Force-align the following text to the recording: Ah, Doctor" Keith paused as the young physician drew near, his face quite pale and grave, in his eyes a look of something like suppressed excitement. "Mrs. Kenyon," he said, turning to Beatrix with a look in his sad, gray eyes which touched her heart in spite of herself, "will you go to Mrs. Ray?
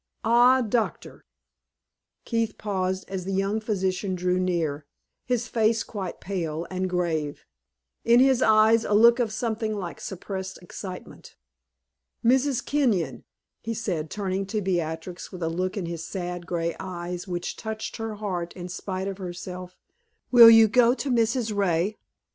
Ah, 0.25 0.61
Doctor" 0.61 1.27
Keith 2.25 2.57
paused 2.57 3.05
as 3.07 3.23
the 3.23 3.31
young 3.33 3.59
physician 3.59 4.15
drew 4.15 4.39
near, 4.39 4.87
his 5.25 5.47
face 5.47 5.83
quite 5.83 6.19
pale 6.19 6.65
and 6.71 6.89
grave, 6.89 7.45
in 8.03 8.19
his 8.19 8.41
eyes 8.41 8.83
a 8.83 8.93
look 8.93 9.19
of 9.19 9.31
something 9.31 9.75
like 9.77 10.01
suppressed 10.01 10.57
excitement. 10.59 11.35
"Mrs. 12.25 12.65
Kenyon," 12.65 13.25
he 13.61 13.75
said, 13.75 14.09
turning 14.09 14.47
to 14.47 14.59
Beatrix 14.59 15.31
with 15.31 15.43
a 15.43 15.49
look 15.49 15.77
in 15.77 15.85
his 15.85 16.03
sad, 16.03 16.47
gray 16.47 16.75
eyes 16.79 17.27
which 17.27 17.55
touched 17.55 17.97
her 17.97 18.15
heart 18.15 18.53
in 18.53 18.69
spite 18.69 19.07
of 19.07 19.19
herself, 19.19 19.77
"will 20.31 20.49
you 20.49 20.67
go 20.67 20.95
to 20.95 21.11
Mrs. 21.11 21.55
Ray? 21.55 21.99